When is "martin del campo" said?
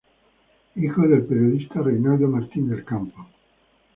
2.27-3.27